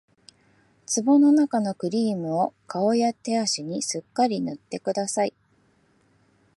[0.87, 5.33] 壺のなかのクリームを顔や手足にすっかり塗ってください